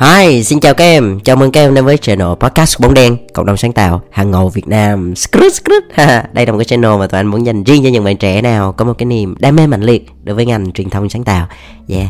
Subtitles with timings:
[0.00, 3.16] Hi, xin chào các em, chào mừng các em đến với channel podcast bóng đen,
[3.32, 5.14] cộng đồng sáng tạo hàng ngầu Việt Nam.
[5.16, 5.82] Skrut, skrut.
[6.32, 8.42] Đây là một cái channel mà tụi anh muốn dành riêng cho những bạn trẻ
[8.42, 11.24] nào có một cái niềm đam mê mạnh liệt đối với ngành truyền thông sáng
[11.24, 11.46] tạo.
[11.88, 12.08] Yeah.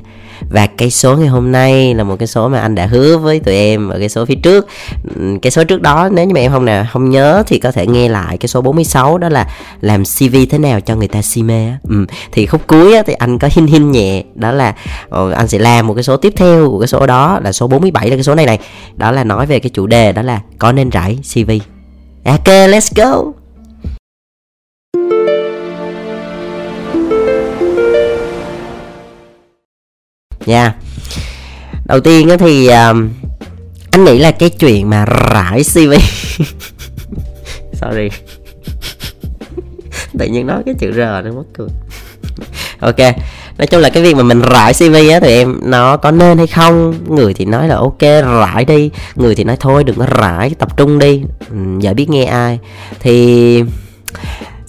[0.49, 3.41] Và cái số ngày hôm nay là một cái số mà anh đã hứa với
[3.41, 4.67] tụi em ở cái số phía trước.
[5.43, 7.87] Cái số trước đó nếu như mà em không nào không nhớ thì có thể
[7.87, 9.49] nghe lại cái số 46 đó là
[9.81, 11.69] làm CV thế nào cho người ta si mê.
[11.89, 12.07] Ừ.
[12.33, 14.75] Thì khúc cuối á, thì anh có hin hin nhẹ đó là
[15.09, 17.67] ờ, anh sẽ làm một cái số tiếp theo của cái số đó là số
[17.67, 18.59] 47 là cái số này này.
[18.97, 21.51] Đó là nói về cái chủ đề đó là có nên rải CV.
[22.25, 23.40] Ok, let's go.
[30.51, 30.75] Nha.
[31.85, 32.95] Đầu tiên thì ờ,
[33.91, 35.79] anh nghĩ là cái chuyện mà rải cv
[37.73, 38.09] sorry.
[40.19, 41.69] Tự nhiên nói cái chữ r nó mất cười.
[42.81, 42.99] Ok
[43.61, 46.39] nói chung là cái việc mà mình rải cv á thì em nó có nên
[46.39, 46.95] hay không?
[47.09, 48.91] Người thì nói là ok rải đi.
[49.15, 51.23] Người thì nói thôi đừng có rải tập trung đi.
[51.51, 52.59] Ừ, giờ biết nghe ai.
[53.01, 53.63] Thì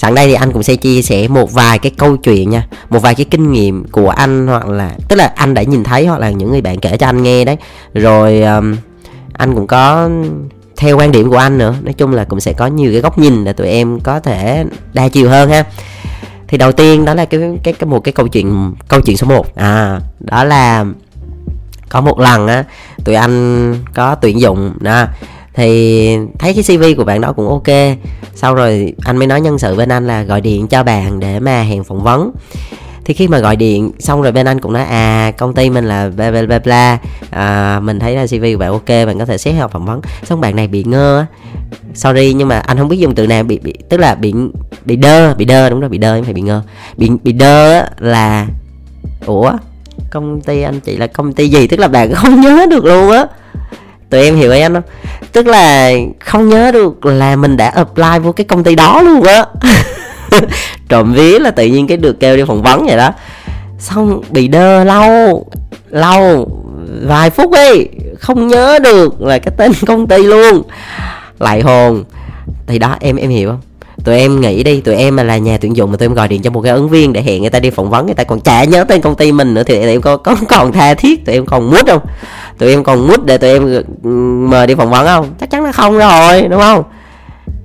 [0.02, 2.68] sẵn đây thì anh cũng sẽ chia sẻ một vài cái câu chuyện nha.
[2.90, 6.06] Một vài cái kinh nghiệm của anh hoặc là tức là anh đã nhìn thấy
[6.06, 7.58] hoặc là những người bạn kể cho anh nghe đấy.
[7.94, 8.76] Rồi um,
[9.34, 10.10] anh cũng có
[10.78, 11.76] theo quan điểm của anh nữa.
[11.82, 14.66] Nói chung là cũng sẽ có nhiều cái góc nhìn để tụi em có thể
[14.94, 15.64] đa chiều hơn ha.
[16.48, 19.28] Thì đầu tiên đó là cái cái, cái một cái câu chuyện câu chuyện số
[19.28, 20.86] 1 à đó là
[21.90, 22.64] có một lần á
[23.06, 24.74] tụi anh có tuyển dụng.
[24.80, 25.06] Đó
[25.54, 27.98] thì thấy cái cv của bạn đó cũng ok.
[28.36, 31.40] Sau rồi anh mới nói nhân sự bên anh là gọi điện cho bạn để
[31.40, 32.32] mà hẹn phỏng vấn.
[33.06, 35.86] Thì khi mà gọi điện xong rồi bên anh cũng nói à công ty mình
[35.86, 36.98] là bla bla bla bla
[37.30, 40.02] à, mình thấy là cv của bạn ok bạn có thể xét học phỏng vấn.
[40.24, 41.26] Xong bạn này bị ngơ
[41.94, 44.34] sorry nhưng mà anh không biết dùng từ nào bị, bị tức là bị
[44.86, 46.62] bị đơ bị đơ đúng rồi bị đơ không phải bị ngơ.
[46.98, 48.48] Bị bị đơ là
[49.26, 49.52] ủa
[50.12, 51.68] công ty anh chị là công ty gì?
[51.68, 53.26] Tức là bạn không nhớ được luôn á
[54.12, 54.84] tụi em hiểu em anh không
[55.32, 59.24] tức là không nhớ được là mình đã apply vô cái công ty đó luôn
[59.24, 59.46] á.
[60.90, 63.14] Trộm vía là tự nhiên cái được kêu đi phỏng vấn vậy đó.
[63.80, 65.46] Xong bị đơ lâu
[65.90, 66.50] lâu,
[67.02, 67.88] vài phút đi
[68.20, 70.64] không nhớ được là cái tên công ty luôn.
[71.40, 72.04] Lại hồn.
[72.68, 73.60] Thì đó, em em hiểu không?
[74.04, 76.28] Tụi em nghĩ đi tụi em mà là nhà tuyển dụng mà tụi em gọi
[76.28, 78.24] điện cho một cái ứng viên để hẹn người ta đi phỏng vấn người ta
[78.24, 80.94] còn chả nhớ tên công ty mình nữa thì tụi em có, có còn tha
[80.94, 82.02] thiết tụi em còn mút không?
[82.58, 84.10] Tụi em còn mút để tụi em ừ,
[84.50, 85.26] mời đi phỏng vấn không?
[85.40, 86.84] Chắc chắn là không rồi đúng không?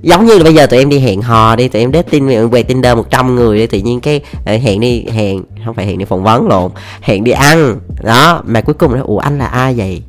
[0.03, 2.63] Giống như là bây giờ tụi em đi hẹn hò đi tụi em dating về
[2.63, 6.05] tinder 100 người đi tự nhiên cái ờ, hẹn đi hẹn không phải hẹn đi
[6.05, 6.71] phỏng vấn lộn
[7.01, 7.77] hẹn đi ăn.
[8.03, 10.03] Đó mà cuối cùng nói ủa anh là ai vậy?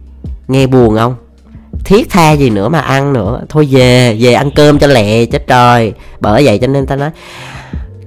[0.47, 1.15] Nghe buồn không?
[1.87, 3.41] Thiết tha gì nữa mà ăn nữa.
[3.49, 7.09] Thôi về về ăn cơm cho lẹ chết trời bởi vậy cho nên ta nói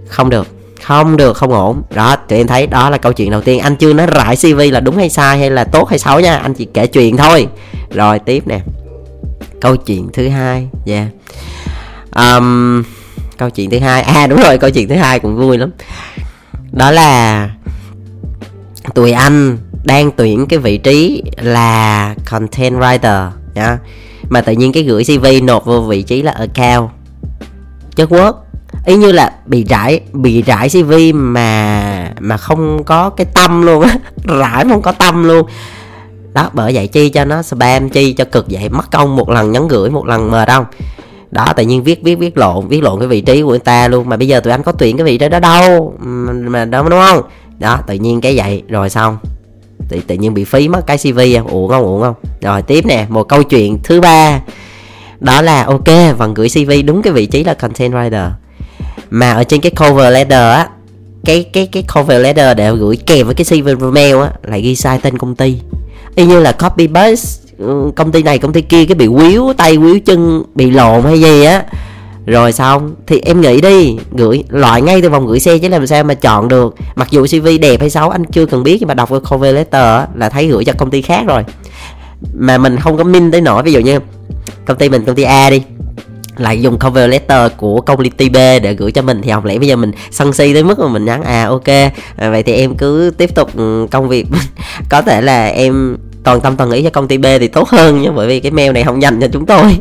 [0.07, 0.47] không được
[0.83, 1.83] không được không ổn.
[1.95, 3.61] Đó tụi em thấy đó là câu chuyện đầu tiên.
[3.61, 6.37] Anh chưa nói rải cv là đúng hay sai hay là tốt hay xấu nha.
[6.37, 7.47] Anh chỉ kể chuyện thôi.
[7.91, 8.61] Rồi tiếp nè.
[9.61, 11.07] Câu chuyện thứ hai dạ.
[12.15, 12.37] Yeah.
[12.41, 12.83] um,
[13.39, 14.03] câu chuyện thứ hai.
[14.03, 15.71] À đúng rồi câu chuyện thứ hai cũng vui lắm.
[16.73, 17.51] Đó là
[18.95, 23.29] tụi anh đang tuyển cái vị trí là content writer
[23.61, 23.77] đó.
[24.29, 26.91] Mà tự nhiên cái gửi cv nộp vô vị trí là account.
[27.97, 28.47] Chất quốc.
[28.87, 33.83] Ý như là bị rải bị rải cv mà mà không có cái tâm luôn
[33.83, 33.95] á.
[34.41, 35.47] Rải không có tâm luôn.
[36.33, 38.69] Đó, bởi vậy chi cho nó spam, chi cho cực vậy.
[38.69, 40.65] Mất công một lần nhấn gửi, một lần mờ đâu.
[41.31, 43.89] Đó, tự nhiên viết viết viết lộn viết lộn cái vị trí của người ta
[43.89, 44.09] luôn.
[44.09, 45.95] Mà bây giờ tụi anh có tuyển cái vị trí đó đâu?
[46.01, 47.23] Mà đâu đúng không?
[47.59, 49.19] Đó, tự nhiên cái vậy, rồi xong
[49.91, 51.19] tự, tự nhiên bị phí mất cái cv
[51.51, 51.77] uổng à.
[51.77, 52.15] không uổng không.
[52.41, 54.41] Rồi tiếp nè một câu chuyện thứ ba.
[55.21, 58.31] Đó là ok vẫn gửi cv đúng cái vị trí là content writer.
[59.11, 60.69] Mà ở trên cái cover letter á
[61.25, 64.77] cái cái cái cover letter để gửi kèm với cái cv mail á lại ghi
[64.77, 65.59] sai tên công ty.
[66.15, 69.53] Y như là copy paste ừ, công ty này công ty kia cái bị quýu
[69.57, 71.65] tay quýu chân bị lộn hay gì á
[72.31, 75.87] rồi xong thì em nghĩ đi gửi loại ngay từ vòng gửi xe chứ làm
[75.87, 76.75] sao mà chọn được.
[76.95, 79.55] Mặc dù cv đẹp hay xấu anh chưa cần biết nhưng mà đọc cái cover
[79.55, 81.43] letter là thấy gửi cho công ty khác rồi.
[82.35, 83.99] Mà mình không có minh tới nổi ví dụ như
[84.67, 85.63] công ty mình công ty a đi
[86.37, 89.59] lại dùng cover letter của công ty B để gửi cho mình thì học lẽ
[89.59, 91.69] bây giờ mình sân si tới mức mà mình nhắn à ok.
[92.17, 94.27] À, vậy thì em cứ tiếp tục ừ, công việc.
[94.89, 98.03] Có thể là em toàn tâm toàn ý cho công ty B thì tốt hơn
[98.03, 99.77] nhé bởi vì cái mail này không dành cho chúng tôi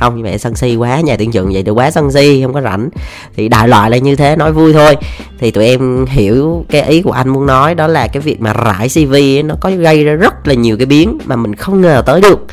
[0.00, 2.52] không như vậy sân si quá nhà tuyển dụng vậy tôi quá sân si không
[2.52, 2.88] có rảnh.
[3.36, 4.96] Thì đại loại là như thế nói vui thôi.
[5.38, 8.52] Thì tụi em hiểu cái ý của anh muốn nói đó là cái việc mà
[8.52, 11.80] rải cv ấy, nó có gây ra rất là nhiều cái biến mà mình không
[11.80, 12.46] ngờ tới được.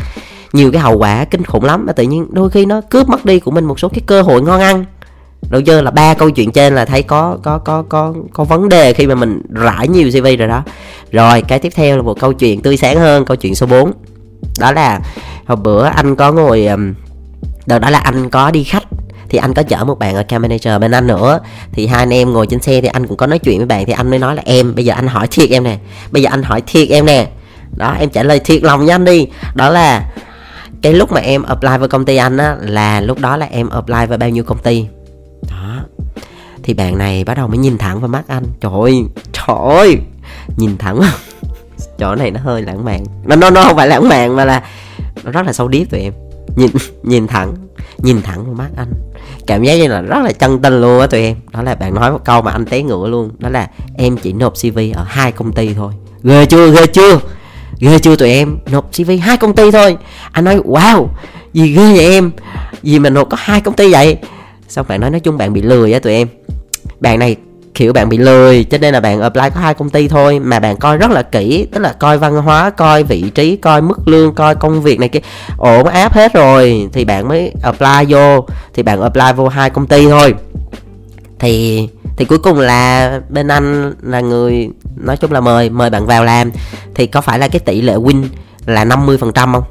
[0.53, 3.25] Nhiều cái hậu quả kinh khủng lắm mà tự nhiên đôi khi nó cướp mất
[3.25, 4.85] đi của mình một số cái cơ hội ngon ăn.
[5.49, 8.69] Đâu chưa là ba câu chuyện trên là thấy có có có có có vấn
[8.69, 10.63] đề khi mà mình rải nhiều cv rồi đó.
[11.11, 13.91] Rồi cái tiếp theo là một câu chuyện tươi sáng hơn câu chuyện số 4
[14.59, 14.99] đó là
[15.45, 16.93] hồi bữa anh có ngồi um,
[17.69, 18.83] đợt đó là anh có đi khách,
[19.29, 21.39] thì anh có chở một bạn ở account manager bên anh nữa.
[21.71, 23.85] Thì hai anh em ngồi trên xe thì anh cũng có nói chuyện với bạn,
[23.85, 25.77] thì anh mới nói là, em, bây giờ anh hỏi thiệt em nè,
[26.11, 27.27] bây giờ anh hỏi thiệt em nè.
[27.77, 29.27] Đó, em trả lời thiệt lòng nha anh đi.
[29.55, 30.05] Đó là
[30.81, 33.69] cái lúc mà em apply với công ty anh á, là lúc đó là em
[33.69, 34.85] apply với bao nhiêu công ty.
[35.49, 35.79] Đó.
[36.63, 38.43] Thì bạn này bắt đầu mới nhìn thẳng vào mắt anh.
[38.61, 39.97] Trời ơi trời ơi,
[40.57, 41.01] nhìn thẳng
[41.99, 43.03] chỗ này nó hơi lãng mạn.
[43.25, 44.63] Nó nó nó không phải lãng mạn mà là
[45.23, 46.13] nó rất là sâu điếp tụi em
[46.59, 46.69] nhìn
[47.03, 47.53] nhìn thẳng
[47.97, 48.93] nhìn thẳng vào mắt anh.
[49.47, 51.35] Cảm giác như là rất là chân tình luôn á tụi em.
[51.51, 53.31] Đó là bạn nói một câu mà anh té ngựa luôn.
[53.39, 53.67] Đó là
[53.97, 55.93] em chỉ nộp cv ở hai công ty thôi.
[56.23, 57.19] Ghê chưa ghê chưa?
[57.79, 58.57] Ghê chưa tụi em?
[58.71, 59.97] Nộp cv hai công ty thôi.
[60.31, 61.07] Anh nói, wow,
[61.53, 62.31] gì ghê vậy em?
[62.83, 64.17] Gì mà nộp có hai công ty vậy?
[64.67, 66.27] Xong bạn nói nói chung bạn bị lười á tụi em.
[66.99, 67.35] Bạn này
[67.79, 70.59] kiểu bạn bị lười, cho nên là bạn apply có hai công ty thôi mà
[70.59, 74.07] bạn coi rất là kỹ, tức là coi văn hóa, coi vị trí, coi mức
[74.07, 75.19] lương, coi công việc này kia.
[75.57, 79.87] Ổn áp hết rồi, thì bạn mới apply vô, thì bạn apply vô hai công
[79.87, 80.33] ty thôi.
[81.39, 81.87] Thì
[82.17, 86.25] thì cuối cùng là bên anh là người, nói chung là mời mời bạn vào
[86.25, 86.51] làm.
[86.95, 88.23] Thì có phải là cái tỷ lệ win
[88.65, 89.63] là 50% không?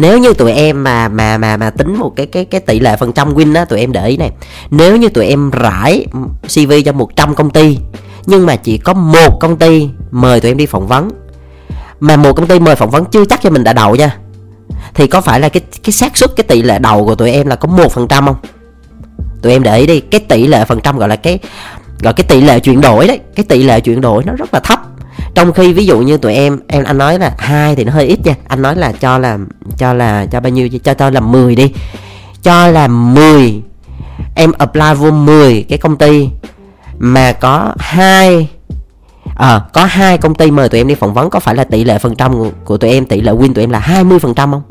[0.00, 2.96] Nếu như tụi em mà mà mà mà tính một cái cái cái tỷ lệ
[2.96, 4.30] phần trăm win á, tụi em để ý này.
[4.70, 6.06] Nếu như tụi em rải
[6.42, 7.78] cv cho 100 công ty,
[8.26, 11.10] nhưng mà chỉ có một công ty mời tụi em đi phỏng vấn,
[12.00, 14.16] mà một công ty mời phỏng vấn chưa chắc cho mình đã đậu nha,
[14.94, 17.46] thì có phải là cái cái xác suất, cái tỷ lệ đầu của tụi em
[17.46, 18.36] là có một phần trăm không?
[19.42, 21.38] Tụi em để ý đi, cái tỷ lệ phần trăm gọi là cái,
[22.02, 24.60] gọi cái tỷ lệ chuyển đổi đấy, cái tỷ lệ chuyển đổi nó rất là
[24.60, 24.89] thấp
[25.34, 28.06] trong khi ví dụ như tụi em em anh nói là hai thì nó hơi
[28.06, 28.34] ít nha.
[28.48, 29.38] Anh nói là cho là
[29.78, 31.72] cho là cho bao nhiêu cho cho là 10 đi.
[32.42, 33.62] Cho là 10
[34.34, 36.28] em apply vô 10 cái công ty
[36.98, 38.48] mà có hai
[39.34, 41.64] ờ à, có hai công ty mời tụi em đi phỏng vấn có phải là
[41.64, 42.32] tỷ lệ phần trăm
[42.64, 44.62] của, tụi em tỷ lệ win tụi em là 20 phần trăm không?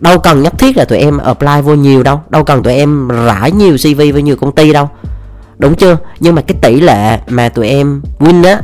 [0.00, 3.08] Đâu cần nhất thiết là tụi em apply vô nhiều đâu đâu cần tụi em
[3.08, 4.88] rải nhiều cv với nhiều công ty đâu.
[5.58, 5.96] Đúng chưa?
[6.20, 8.60] Nhưng mà cái tỷ lệ mà tụi em win á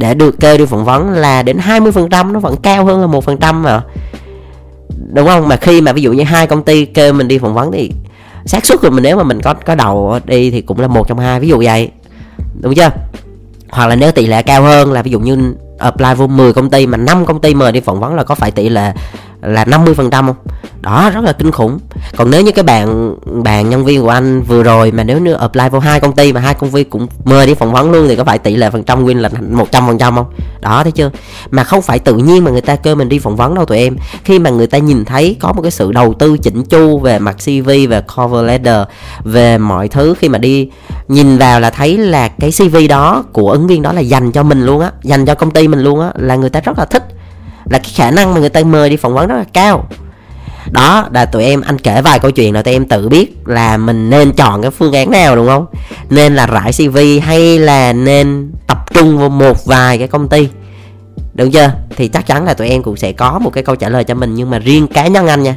[0.00, 3.24] để được kêu đi phỏng vấn là đến 20% nó vẫn cao hơn là một
[3.24, 3.82] phần trăm mà.
[5.12, 5.48] Đúng không?
[5.48, 7.90] Mà khi mà ví dụ như hai công ty kêu mình đi phỏng vấn thì
[8.46, 11.08] xác suất của mình nếu mà mình có có đầu đi thì cũng là một
[11.08, 11.90] trong hai, ví dụ vậy.
[12.60, 12.90] Đúng chưa?
[13.70, 16.70] Hoặc là nếu tỷ lệ cao hơn là ví dụ như apply vô 10 công
[16.70, 18.92] ty mà 5 công ty mời đi phỏng vấn là có phải tỷ lệ
[19.42, 20.36] là 50% không?
[20.80, 21.78] Đó, rất là kinh khủng.
[22.16, 25.32] Còn nếu như cái bạn bạn nhân viên của anh vừa rồi mà nếu như
[25.32, 28.08] apply vô hai công ty mà hai công ty cũng mời đi phỏng vấn luôn
[28.08, 30.26] thì có phải tỷ lệ phần trăm win là một trăm phần trăm không?
[30.60, 31.10] Đó, thấy chưa?
[31.50, 33.78] Mà không phải tự nhiên mà người ta kêu mình đi phỏng vấn đâu tụi
[33.78, 33.96] em.
[34.24, 37.18] Khi mà người ta nhìn thấy có một cái sự đầu tư chỉnh chu về
[37.18, 38.86] mặt cv về cover letter,
[39.24, 40.70] về mọi thứ, khi mà đi
[41.08, 44.42] nhìn vào là thấy là cái cv đó của ứng viên đó là dành cho
[44.42, 46.84] mình luôn á, dành cho công ty mình luôn á, là người ta rất là
[46.84, 47.04] thích.
[47.64, 49.88] Là cái khả năng mà người ta mời đi phỏng vấn rất là cao
[50.72, 53.76] đó, là tụi em, anh kể vài câu chuyện là tụi em tự biết là
[53.76, 55.66] mình nên chọn cái phương án nào, đúng không?
[56.10, 60.48] Nên là rải cv hay là nên tập trung vào một vài cái công ty?
[61.34, 61.72] Đúng chưa?
[61.96, 64.14] Thì chắc chắn là tụi em cũng sẽ có một cái câu trả lời cho
[64.14, 65.56] mình, nhưng mà riêng cá nhân anh nha.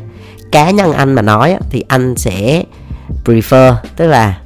[0.52, 2.64] Cá nhân anh mà nói thì anh sẽ
[3.26, 4.38] prefer, tức là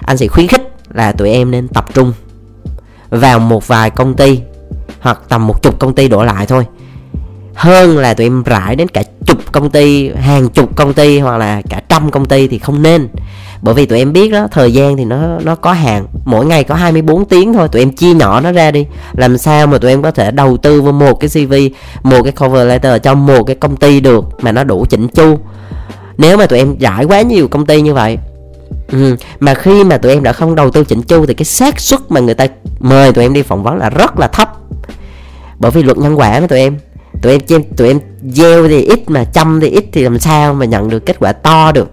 [0.00, 2.12] anh sẽ khuyến khích là tụi em nên tập trung
[3.10, 4.40] vào một vài công ty
[5.00, 6.66] hoặc tầm một chục công ty đổ lại thôi
[7.58, 11.36] hơn là tụi em rải đến cả chục công ty hàng chục công ty hoặc
[11.36, 13.08] là cả trăm công ty thì không nên.
[13.62, 16.06] Bởi vì tụi em biết đó thời gian thì nó nó có hạn.
[16.24, 18.86] Mỗi ngày có 24 tiếng thôi tụi em chia nhỏ nó ra đi.
[19.12, 21.54] Làm sao mà tụi em có thể đầu tư vào một cái cv
[22.02, 25.38] một cái cover letter cho một cái công ty được mà nó đủ chỉnh chu?
[26.18, 28.18] Nếu mà tụi em giải quá nhiều công ty như vậy
[28.92, 31.80] Ừ, mà khi mà tụi em đã không đầu tư chỉnh chu thì cái xác
[31.80, 32.46] suất mà người ta
[32.80, 34.52] mời tụi em đi phỏng vấn là rất là thấp.
[35.58, 36.78] Bởi vì luật nhân quả mà tụi em
[37.22, 38.00] tụi em trên tụi em
[38.32, 41.32] gieo thì ít mà chăm thì ít thì làm sao mà nhận được kết quả
[41.32, 41.90] to được.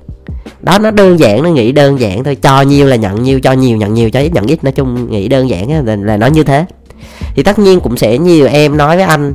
[0.61, 2.35] Đó nó đơn giản nó nghĩ đơn giản thôi.
[2.35, 4.63] Cho nhiều là nhận nhiều cho nhiều nhận nhiều cho ít nhận ít.
[4.63, 6.65] Nói chung nghĩ đơn giản là, là nó như thế.
[7.35, 9.33] Thì tất nhiên cũng sẽ nhiều em nói với anh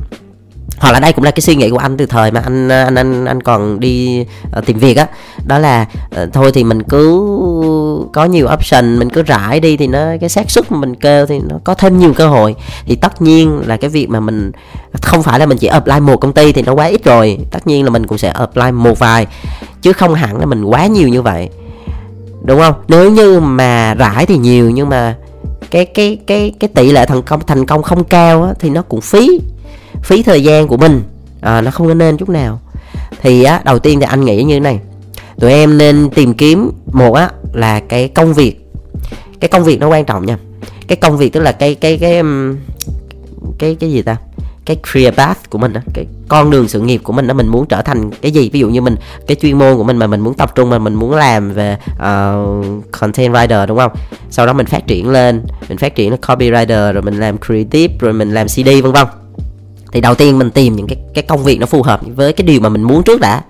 [0.77, 2.95] hoặc là đây cũng là cái suy nghĩ của anh từ thời mà anh anh
[2.95, 4.25] anh anh còn đi
[4.57, 5.05] uh, tìm việc á.
[5.05, 5.11] Đó,
[5.45, 5.85] đó là
[6.23, 7.29] uh, thôi thì mình cứ
[8.13, 11.25] có nhiều option mình cứ rải đi thì nó cái xác suất mà mình kêu
[11.25, 12.55] thì nó có thêm nhiều cơ hội.
[12.85, 14.51] Thì tất nhiên là cái việc mà mình
[15.01, 17.37] không phải là mình chỉ apply một công ty thì nó quá ít rồi.
[17.51, 19.27] Tất nhiên là mình cũng sẽ apply một vài
[19.81, 21.49] chứ không hẳn là mình quá nhiều như vậy.
[22.43, 22.73] Đúng không?
[22.87, 25.15] Nếu như mà rải thì nhiều nhưng mà
[25.71, 28.81] cái cái cái cái tỷ lệ thành công thành công không cao á, thì nó
[28.81, 29.39] cũng phí
[30.03, 31.03] phí thời gian của mình.
[31.41, 32.59] À, nó không có nên chút nào.
[33.21, 34.79] Thì á đầu tiên thì anh nghĩ như thế này.
[35.39, 38.57] Tụi em nên tìm kiếm một á là cái công việc.
[39.39, 40.37] Cái công việc nó quan trọng nha.
[40.87, 42.21] Cái công việc tức là cái cái cái
[43.59, 44.17] cái cái, gì ta?
[44.65, 47.47] Cái career path của mình đó, cái con đường sự nghiệp của mình đó mình
[47.47, 48.49] muốn trở thành cái gì?
[48.53, 48.95] Ví dụ như mình
[49.27, 51.77] cái chuyên môn của mình mà mình muốn tập trung mà mình muốn làm về
[51.91, 53.91] uh, content writer đúng không?
[54.29, 57.95] Sau đó mình phát triển lên mình phát triển là copywriter rồi mình làm creative
[57.99, 59.07] rồi mình làm cd vân vân
[59.91, 62.47] thì đầu tiên mình tìm những cái cái công việc nó phù hợp với cái
[62.47, 63.41] điều mà mình muốn trước đã.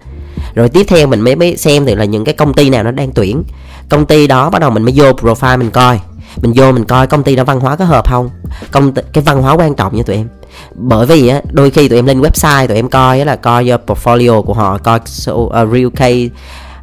[0.55, 2.91] Rồi tiếp theo mình mới mới xem thì là những cái công ty nào nó
[2.91, 3.43] đang tuyển.
[3.89, 5.99] Công ty đó bắt đầu mình mới vô profile mình coi.
[6.41, 8.29] Mình vô mình coi công ty đó văn hóa có hợp không?
[8.71, 10.27] Công cái văn hóa quan trọng nha tụi em.
[10.75, 13.69] Bởi vì á đôi khi tụi em lên website tụi em coi á là coi
[13.69, 16.29] vô portfolio của họ coi so, uh, real case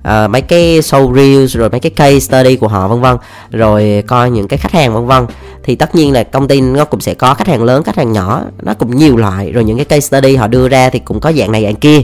[0.00, 3.16] uh, mấy cái show reels rồi mấy cái case study của họ vân vân.
[3.50, 5.26] Rồi coi những cái khách hàng vân vân.
[5.62, 8.12] Thì tất nhiên là công ty nó cũng sẽ có khách hàng lớn khách hàng
[8.12, 9.52] nhỏ nó cũng nhiều loại.
[9.52, 12.00] Rồi những cái case study họ đưa ra thì cũng có dạng này dạng kia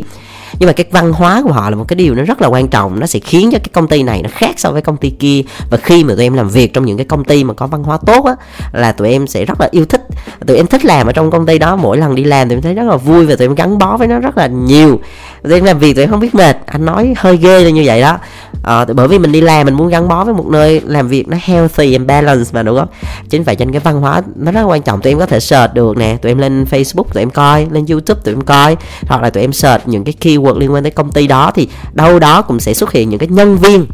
[0.59, 2.69] nhưng mà cái văn hóa của họ là một cái điều nó rất là quan
[2.69, 3.01] trọng.
[3.01, 5.43] Nó sẽ khiến cho cái công ty này nó khác so với công ty kia.
[5.71, 7.83] Và khi mà tụi em làm việc trong những cái công ty mà có văn
[7.83, 8.35] hóa tốt á
[8.73, 10.07] là tụi em sẽ rất là yêu thích.
[10.47, 11.77] Tụi em thích làm ở trong công ty đó.
[11.77, 13.97] Mỗi lần đi làm tụi em thấy rất là vui và tụi em gắn bó
[13.97, 15.01] với nó rất là nhiều.
[15.43, 16.57] Tụi em làm việc tụi em không biết mệt.
[16.67, 18.19] Anh nói hơi ghê như vậy đó.
[18.65, 21.29] À, bởi vì mình đi làm mình muốn gắn bó với một nơi làm việc
[21.29, 22.89] nó healthy and balance mà đúng không?
[23.31, 25.01] Chính vậy trên cái văn hóa nó rất là quan trọng.
[25.01, 26.17] Tụi em có thể search được nè.
[26.23, 28.77] Tụi em lên facebook tụi em coi lên youtube tụi em coi.
[29.07, 31.69] Hoặc là tụi em search những cái keyword liên quan tới công ty đó thì
[31.93, 33.87] đâu đó cũng sẽ xuất hiện những cái nhân viên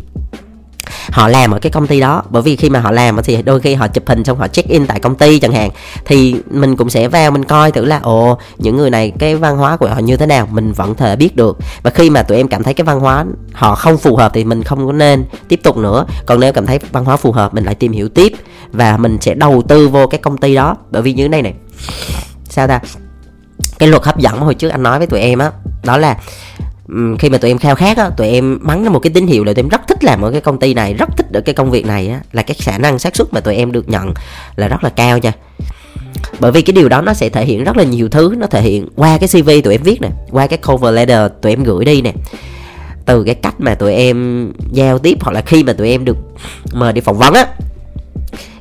[1.10, 2.22] họ làm ở cái công ty đó.
[2.30, 4.68] Bởi vì khi mà họ làm thì đôi khi họ chụp hình xong họ check
[4.68, 5.70] in tại công ty chẳng hạn,
[6.04, 9.56] thì mình cũng sẽ vào mình coi thử là, ồ, những người này cái văn
[9.56, 10.48] hóa của họ như thế nào?
[10.50, 11.58] Mình vẫn thể biết được.
[11.82, 14.44] Và khi mà tụi em cảm thấy cái văn hóa họ không phù hợp thì
[14.44, 16.06] mình không có nên tiếp tục nữa.
[16.26, 18.32] Còn nếu cảm thấy văn hóa phù hợp, mình lại tìm hiểu tiếp
[18.72, 20.76] và mình sẽ đầu tư vô cái công ty đó.
[20.90, 21.54] Bởi vì như thế này này,
[22.48, 22.80] sao ta?
[23.78, 25.50] Cái luật hấp dẫn hồi trước anh nói với tụi em á
[25.82, 26.16] đó là
[27.18, 29.44] khi mà tụi em khao khát á, tụi em bắn ra một cái tín hiệu
[29.44, 31.54] là tụi em rất thích làm ở cái công ty này, rất thích ở cái
[31.54, 34.14] công việc này á, là cái khả năng xác suất mà tụi em được nhận
[34.56, 35.32] là rất là cao nha.
[36.40, 38.62] Bởi vì cái điều đó nó sẽ thể hiện rất là nhiều thứ, nó thể
[38.62, 41.84] hiện qua cái cv tụi em viết nè, qua cái cover letter tụi em gửi
[41.84, 42.12] đi nè.
[43.04, 46.16] Từ cái cách mà tụi em giao tiếp hoặc là khi mà tụi em được
[46.72, 47.46] mời đi phỏng vấn á,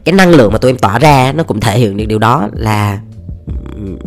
[0.03, 2.47] cái năng lượng mà tụi em tỏa ra nó cũng thể hiện được điều đó
[2.53, 2.99] là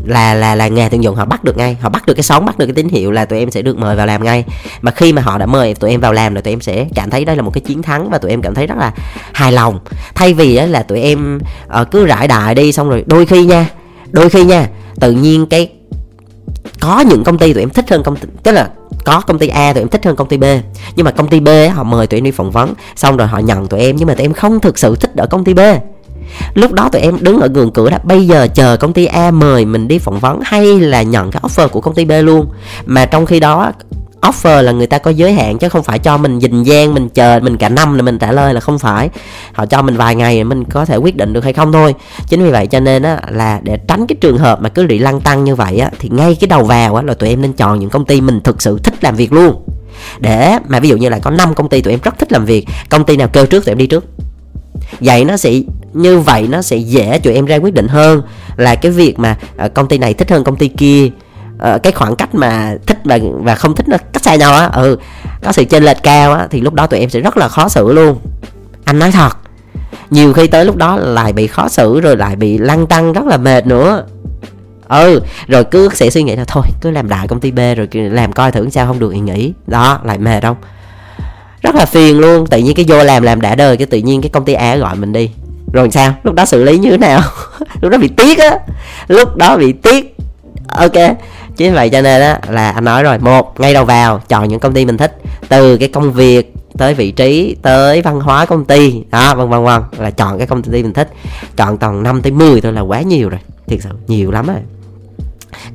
[0.05, 2.47] là là là nghề tuyển dụng họ bắt được ngay họ bắt được cái sóng
[2.47, 4.45] bắt được cái tín hiệu là tụi em sẽ được mời vào làm ngay.
[4.83, 7.11] Mà khi mà họ đã mời tụi em vào làm rồi tụi em sẽ cảm
[7.11, 8.93] thấy đây là một cái chiến thắng và tụi em cảm thấy rất là
[9.33, 9.79] hài lòng.
[10.15, 11.39] Thay vì là tụi em
[11.81, 13.71] uh, cứ rải đại đi xong rồi đôi khi nha
[14.11, 14.69] đôi khi nha
[15.01, 15.69] tự nhiên cái
[16.81, 18.71] có những công ty tụi em thích hơn công ty tức là
[19.05, 20.45] có công ty A tụi em thích hơn công ty B.
[20.97, 23.39] Nhưng mà công ty B họ mời tụi em đi phỏng vấn xong rồi họ
[23.39, 25.61] nhận tụi em nhưng mà tụi em không thực sự thích ở công ty B
[26.55, 29.31] lúc đó tụi em đứng ở ngưỡng cửa là bây giờ chờ công ty A
[29.31, 32.47] mời mình đi phỏng vấn hay là nhận cái offer của công ty B luôn.
[32.87, 33.73] Mà trong khi đó,
[34.21, 37.09] offer là người ta có giới hạn chứ không phải cho mình dình gian mình
[37.09, 39.11] chờ mình cả năm là mình trả lời là không phải.
[39.53, 41.95] Họ cho mình vài ngày mình có thể quyết định được hay không thôi.
[42.29, 44.99] Chính vì vậy cho nên á, là để tránh cái trường hợp mà cứ bị
[44.99, 47.53] lăng tăng như vậy á, thì ngay cái đầu vào á, là tụi em nên
[47.53, 49.63] chọn những công ty mình thực sự thích làm việc luôn.
[50.19, 52.45] Để mà ví dụ như là có 5 công ty tụi em rất thích làm
[52.45, 54.05] việc, công ty nào kêu trước tụi em đi trước?
[55.01, 55.53] Vậy nó sẽ,
[55.93, 58.23] như vậy nó sẽ dễ cho em ra quyết định hơn.
[58.57, 61.09] Là cái việc mà ờ, công ty này thích hơn công ty kia.
[61.59, 64.67] Ờ, cái khoảng cách mà thích và và không thích nó cách xa nhau á
[64.67, 64.99] ừ
[65.43, 67.69] có sự chênh lệch cao á, thì lúc đó tụi em sẽ rất là khó
[67.69, 68.19] xử luôn.
[68.85, 69.37] Anh nói thật,
[70.11, 73.27] nhiều khi tới lúc đó lại bị khó xử rồi lại bị lăng tăng rất
[73.27, 74.05] là mệt nữa.
[74.89, 77.89] Ừ rồi cứ sẽ suy nghĩ là thôi, cứ làm đại công ty b rồi
[77.93, 80.57] làm coi thử sao không được, thì nghỉ đó, lại mệt không?
[81.63, 82.47] Rất là phiền luôn.
[82.47, 84.77] Tự nhiên cái vô làm làm đã đời, cái tự nhiên cái công ty A
[84.77, 85.31] gọi mình đi.
[85.73, 86.15] Rồi sao?
[86.23, 87.21] Lúc đó xử lý như thế nào?
[87.81, 88.59] Lúc đó bị tiếc á.
[89.09, 90.17] Lúc đó bị tiếc.
[90.69, 91.17] Ok.
[91.57, 93.19] Chính vậy cho nên á, là anh nói rồi.
[93.19, 95.17] Một, ngay đầu vào, chọn những công ty mình thích.
[95.49, 99.03] Từ cái công việc tới vị trí, tới văn hóa công ty.
[99.11, 99.83] Đó, vân vân vân.
[99.99, 101.13] Là chọn cái công ty mình thích.
[101.57, 103.41] Chọn tầm 5 tới 10 thôi là quá nhiều rồi.
[103.67, 104.57] Thiệt sự, nhiều lắm rồi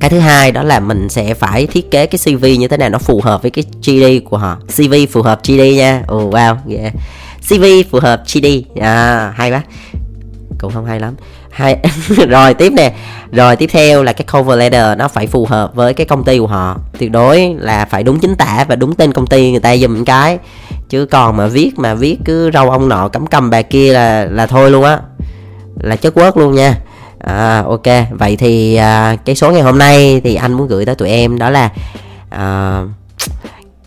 [0.00, 2.88] cái thứ hai đó là mình sẽ phải thiết kế cái cv như thế nào
[2.88, 4.56] nó phù hợp với cái gd của họ.
[4.76, 6.02] Cv phù hợp gd nha.
[6.14, 6.92] Oh, wow yeah.
[7.48, 8.46] cv phù hợp gd
[8.80, 9.62] à, hay quá.
[10.58, 11.14] Cũng không hay lắm.
[11.50, 11.78] Hay
[12.28, 12.94] rồi tiếp nè.
[13.32, 16.38] Rồi tiếp theo là cái cover letter nó phải phù hợp với cái công ty
[16.38, 16.78] của họ.
[16.98, 20.04] Tuyệt đối là phải đúng chính tả và đúng tên công ty người ta dùm
[20.04, 20.38] cái.
[20.88, 24.24] Chứ còn mà viết mà viết cứ rau ông nọ cắm cầm bà kia là
[24.24, 24.98] là thôi luôn á.
[25.80, 26.78] Là chất quớt luôn nha
[27.28, 27.86] à, ok.
[28.10, 31.38] Vậy thì à, cái số ngày hôm nay thì anh muốn gửi tới tụi em
[31.38, 31.70] đó là
[32.30, 32.82] à,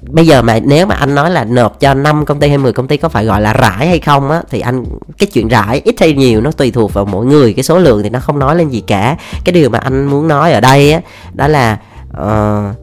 [0.02, 2.74] bây giờ mà nếu mà anh nói là nộp cho 5 công ty hay 10
[2.74, 4.86] công ty có phải gọi là rải hay không á thì anh
[5.18, 7.54] cái chuyện rải ít hay nhiều nó tùy thuộc vào mỗi người.
[7.54, 9.16] Cái số lượng thì nó không nói lên gì cả.
[9.46, 11.02] Cái điều mà anh muốn nói ở đây á
[11.34, 11.78] đó là
[12.10, 12.81] uh,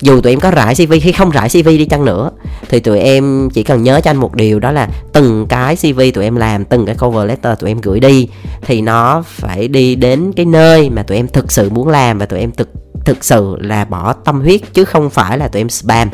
[0.00, 2.30] dù tụi em có rải cv hay không rải cv đi chăng nữa,
[2.68, 6.00] thì tụi em chỉ cần nhớ cho anh một điều, đó là từng cái cv
[6.14, 8.28] tụi em làm, từng cái cover letter tụi em gửi đi,
[8.62, 12.26] thì nó phải đi đến cái nơi mà tụi em thực sự muốn làm và
[12.26, 12.68] tụi em thực
[13.04, 16.08] thực sự là bỏ tâm huyết chứ không phải là tụi em spam.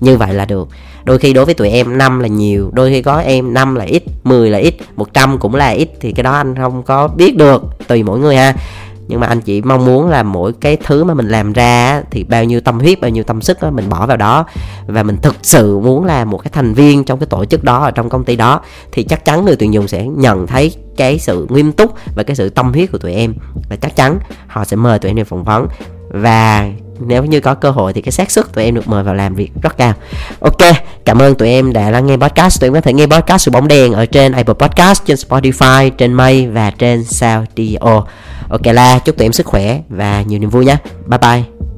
[0.00, 0.68] Như vậy là được.
[1.04, 3.84] Đôi khi đối với tụi em năm là nhiều, đôi khi có em năm là
[3.84, 7.36] ít 10 là ít 100 cũng là ít, thì cái đó anh không có biết
[7.36, 8.54] được, tùy mỗi người ha
[9.08, 12.24] nhưng mà anh chỉ mong muốn là mỗi cái thứ mà mình làm ra thì
[12.24, 14.46] bao nhiêu tâm huyết, bao nhiêu tâm sức mình bỏ vào đó.
[14.86, 17.78] Và mình thực sự muốn là một cái thành viên trong cái tổ chức đó,
[17.84, 18.60] ở trong công ty đó,
[18.92, 22.36] thì chắc chắn người tuyển dụng sẽ nhận thấy cái sự nghiêm túc và cái
[22.36, 23.34] sự tâm huyết của tụi em.
[23.70, 25.66] Và chắc chắn họ sẽ mời tụi em đi phỏng vấn.
[26.08, 29.14] Và nếu như có cơ hội thì cái xác suất tụi em được mời vào
[29.14, 29.92] làm việc rất cao.
[30.40, 32.60] Ok, cảm ơn tụi em đã lắng nghe podcast.
[32.60, 35.90] Tụi em có thể nghe podcast sự bóng đèn ở trên apple podcast, trên spotify,
[35.90, 38.04] trên may và trên soundio
[38.48, 40.76] ok la, chúc tụi em sức khỏe và nhiều niềm vui nhé.
[41.06, 41.73] Bye bye.